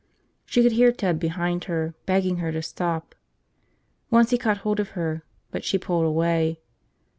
She 0.47 0.63
could 0.63 0.71
hear 0.71 0.91
Ted 0.91 1.19
behind 1.19 1.65
her, 1.65 1.93
begging 2.07 2.37
her 2.37 2.51
to 2.53 2.63
stop. 2.63 3.13
Once 4.09 4.31
he 4.31 4.37
caught 4.39 4.57
hold 4.65 4.79
of 4.79 4.89
her 4.97 5.23
but 5.51 5.63
she 5.63 5.77
pulled 5.77 6.05
away. 6.05 6.59